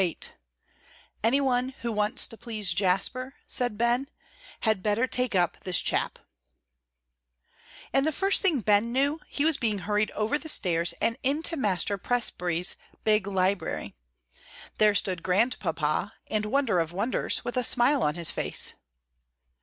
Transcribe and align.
VIII 0.01 0.17
"ANY 1.23 1.39
ONE 1.41 1.69
WHO 1.83 1.91
WANTS 1.91 2.25
TO 2.25 2.35
PLEASE 2.35 2.73
JASPER," 2.73 3.35
SAID 3.47 3.77
BEN, 3.77 4.09
"HAD 4.61 4.81
BETTER 4.81 5.05
TAKE 5.05 5.35
UP 5.35 5.59
THIS 5.59 5.79
CHAP" 5.79 6.17
And 7.93 8.07
the 8.07 8.11
first 8.11 8.41
thing 8.41 8.61
Ben 8.61 8.91
knew, 8.91 9.19
he 9.27 9.45
was 9.45 9.57
being 9.57 9.77
hurried 9.77 10.09
over 10.15 10.39
the 10.39 10.49
stairs 10.49 10.93
and 11.01 11.17
into 11.21 11.55
Master 11.55 11.99
Presbrey's 11.99 12.77
big 13.03 13.27
library. 13.27 13.93
There 14.79 14.95
stood 14.95 15.21
Grandpapa, 15.21 16.13
and, 16.31 16.47
wonder 16.47 16.79
of 16.79 16.91
wonders, 16.91 17.45
with 17.45 17.55
a 17.55 17.63
smile 17.63 18.01
on 18.01 18.15
his 18.15 18.31
face! 18.31 18.73